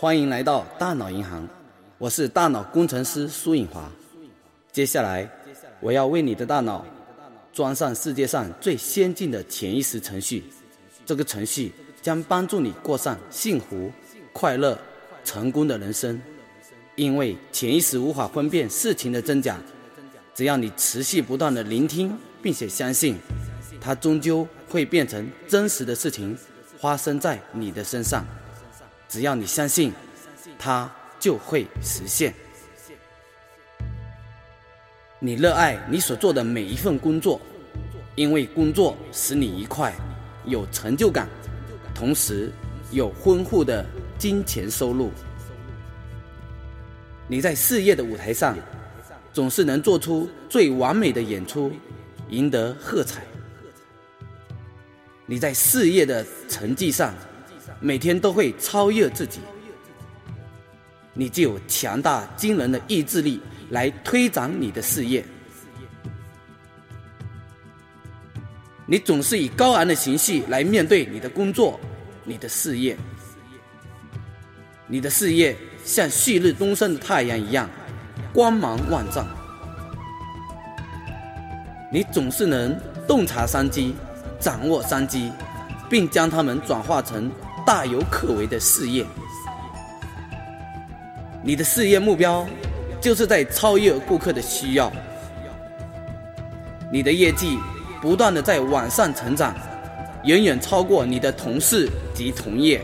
[0.00, 1.46] 欢迎来到大脑银行，
[1.98, 3.86] 我是大脑工程师苏颖华。
[4.72, 5.30] 接下来，
[5.78, 6.86] 我要为你的大脑
[7.52, 10.42] 装上世界上最先进的潜意识程序。
[11.04, 11.70] 这个程序
[12.00, 13.92] 将帮助你过上幸福、
[14.32, 14.78] 快乐、
[15.22, 16.18] 成功的人生。
[16.96, 19.58] 因为潜意识无法分辨事情的真假，
[20.34, 23.18] 只要你持续不断的聆听，并且相信，
[23.78, 26.34] 它终究会变成真实的事情，
[26.78, 28.24] 发生在你的身上。
[29.10, 29.92] 只要你相信，
[30.56, 32.32] 它就会实现。
[35.18, 37.40] 你热爱你所做的每一份工作，
[38.14, 39.92] 因为工作使你愉快、
[40.44, 41.28] 有成就感，
[41.92, 42.52] 同时
[42.92, 43.84] 有丰富的
[44.16, 45.10] 金钱收入。
[47.26, 48.56] 你在事业的舞台上，
[49.32, 51.72] 总是能做出最完美的演出，
[52.28, 53.24] 赢得喝彩。
[55.26, 57.12] 你在事业的成绩上。
[57.80, 59.40] 每天都会超越自己，
[61.14, 65.24] 你就有强大惊人的意志力来推展你的事业。
[68.84, 71.80] 你总是以高昂的情绪来面对你的工作、
[72.24, 72.96] 你的事业。
[74.86, 77.70] 你的事业像旭日东升的太阳一样，
[78.32, 79.26] 光芒万丈。
[81.92, 83.94] 你总是能洞察商机，
[84.38, 85.32] 掌握商机，
[85.88, 87.30] 并将它们转化成。
[87.70, 89.06] 大有可为的事业，
[91.40, 92.44] 你的事业目标
[93.00, 94.90] 就是在超越顾客的需要。
[96.90, 97.60] 你的业绩
[98.02, 99.54] 不断的在往上成长，
[100.24, 102.82] 远远超过你的同事及同业。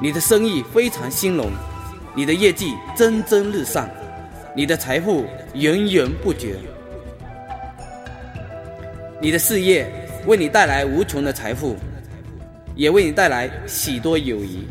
[0.00, 1.50] 你的生意非常兴隆，
[2.14, 3.86] 你的业绩蒸蒸日上，
[4.56, 6.56] 你的财富源源不绝。
[9.20, 9.86] 你的事业
[10.24, 11.76] 为你带来无穷的财富。
[12.74, 14.66] 也为你带来许多友谊。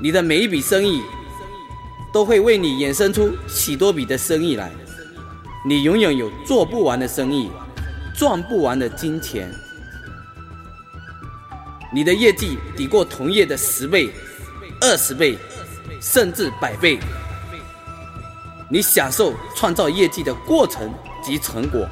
[0.00, 1.02] 你的每一笔生意，
[2.12, 4.70] 都会为你衍生出许多笔的生意来。
[5.66, 7.50] 你永远有做不完的生意，
[8.14, 9.52] 赚不完的金钱。
[11.92, 14.10] 你的业绩抵过同业的十倍、
[14.80, 15.36] 二十倍，
[16.00, 16.98] 甚至百倍。
[18.70, 21.88] 你享受创造业绩的过程及成果。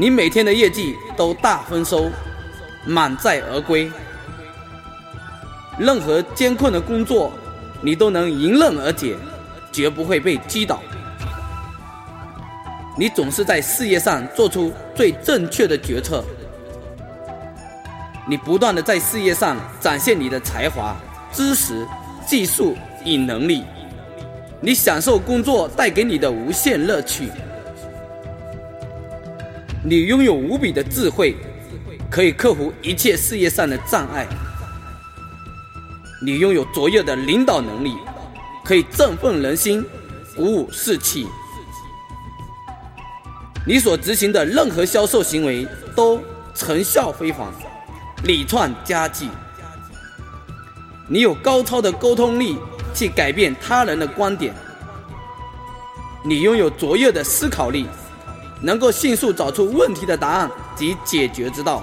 [0.00, 2.10] 你每天的业绩都大丰收，
[2.86, 3.92] 满载而归。
[5.78, 7.30] 任何艰困的工作，
[7.82, 9.14] 你都能迎刃而解，
[9.70, 10.80] 绝不会被击倒。
[12.96, 16.24] 你总是在事业上做出最正确的决策。
[18.26, 20.96] 你不断的在事业上展现你的才华、
[21.30, 21.86] 知识、
[22.26, 22.74] 技术
[23.04, 23.64] 与能力。
[24.62, 27.30] 你享受工作带给你的无限乐趣。
[29.82, 31.34] 你拥有无比的智慧，
[32.10, 34.26] 可以克服一切事业上的障碍。
[36.22, 37.96] 你拥有卓越的领导能力，
[38.62, 39.82] 可以振奋人心，
[40.36, 41.26] 鼓舞士气。
[43.66, 45.66] 你所执行的任何销售行为
[45.96, 46.20] 都
[46.54, 47.50] 成效非凡，
[48.24, 49.30] 屡创佳绩。
[51.08, 52.58] 你有高超的沟通力，
[52.94, 54.54] 去改变他人的观点。
[56.22, 57.86] 你拥有卓越的思考力。
[58.62, 61.82] 能够迅速找出问题的答案及解决之道。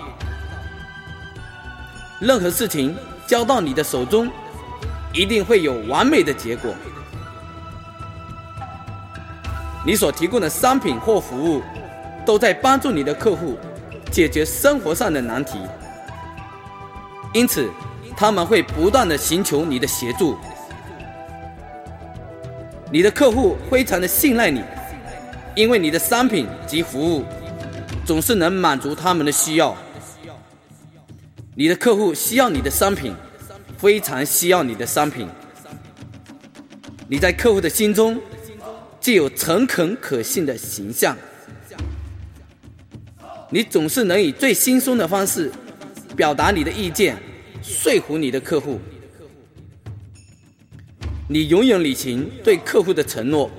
[2.19, 2.95] 任何事情
[3.25, 4.29] 交到你的手中，
[5.13, 6.73] 一定会有完美的结果。
[9.85, 11.61] 你所提供的商品或服务，
[12.25, 13.57] 都在帮助你的客户
[14.11, 15.59] 解决生活上的难题，
[17.33, 17.69] 因此
[18.15, 20.38] 他们会不断的寻求你的协助。
[22.91, 24.63] 你的客户非常的信赖你。
[25.57, 27.25] 因为你的商品及服务
[28.06, 29.75] 总是能满足他们的需要，
[31.56, 33.16] 你的客户需要你的商品，
[33.75, 35.27] 非常需要你的商品。
[37.07, 38.21] 你在客户的心中
[39.01, 41.18] 具有诚恳可信的形象，
[43.50, 45.51] 你总是能以最轻松的方式
[46.15, 47.18] 表达你的意见，
[47.63, 48.80] 说服你的客户。
[51.27, 53.50] 你永远履行对客户的承诺。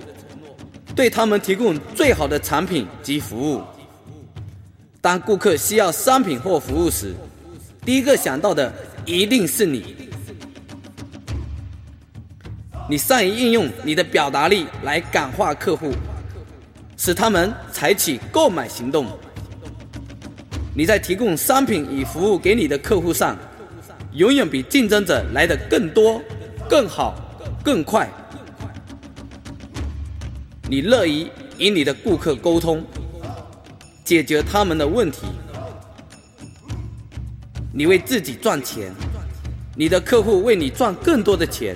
[0.98, 3.62] 对他们提供最好的产品及服务。
[5.00, 7.14] 当顾客需要商品或服务时，
[7.86, 8.74] 第一个想到的
[9.06, 9.94] 一定是你。
[12.90, 15.92] 你善于运用你的表达力来感化客户，
[16.96, 19.06] 使他们采取购买行动。
[20.74, 23.38] 你在提供商品与服务给你的客户上，
[24.14, 26.20] 永远比竞争者来的更多、
[26.68, 27.14] 更好、
[27.62, 28.10] 更快。
[30.70, 31.26] 你乐于
[31.56, 32.84] 与你的顾客沟通，
[34.04, 35.26] 解决他们的问题。
[37.72, 38.92] 你为自己赚钱，
[39.74, 41.74] 你的客户为你赚更多的钱，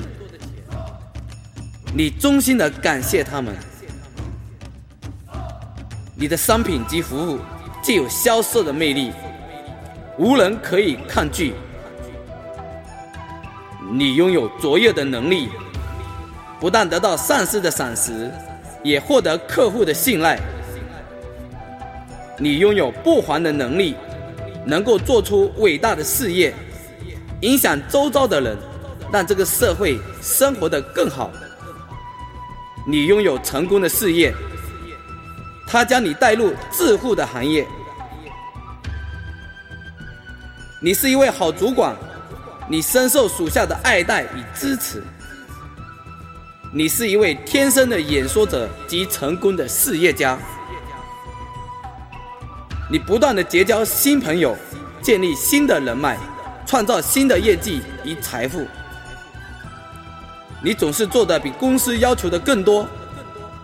[1.94, 3.54] 你衷心的感谢他们，
[6.14, 7.38] 你的商品及服务
[7.82, 9.10] 既有销售的魅力，
[10.18, 11.54] 无人可以抗拒。
[13.90, 15.48] 你拥有卓越的能力，
[16.60, 18.30] 不但得到上司的赏识，
[18.82, 20.38] 也获得客户的信赖。
[22.38, 23.94] 你拥有不还的能力，
[24.64, 26.52] 能够做出伟大的事业，
[27.40, 28.56] 影响周遭的人，
[29.12, 31.30] 让这个社会生活得更好。
[32.86, 34.34] 你拥有成功的事业，
[35.68, 37.66] 他将你带入致富的行业。
[40.80, 41.94] 你是一位好主管。
[42.68, 45.02] 你深受属下的爱戴与支持，
[46.74, 50.38] 你是一位天生的演说者及成功的事业家。
[52.90, 54.56] 你不断的结交新朋友，
[55.02, 56.16] 建立新的人脉，
[56.64, 58.66] 创造新的业绩与财富。
[60.62, 62.88] 你总是做的比公司要求的更多，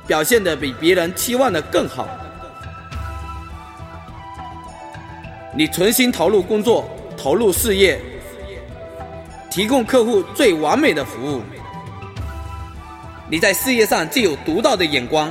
[0.06, 2.06] 表现的比别人期望的更好。
[5.56, 7.98] 你存心投入工作，投入事业。
[9.50, 11.42] 提供客户最完美的服务。
[13.30, 15.30] 你在事业上既有独到的眼光，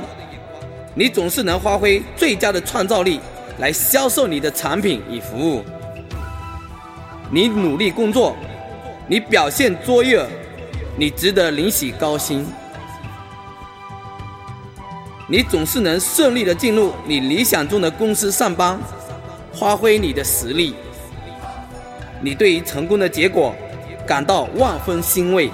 [0.94, 3.20] 你总是能发挥最佳的创造力
[3.58, 5.64] 来销售你的产品与服务。
[7.30, 8.36] 你努力工作，
[9.06, 10.24] 你表现卓越，
[10.96, 12.46] 你值得领取高薪。
[15.26, 18.78] 你总是能顺利的进入你理想中的公司上班，
[19.52, 20.74] 发挥你的实力。
[22.20, 23.54] 你对于成功的结果。
[24.06, 25.50] 感到万分欣慰。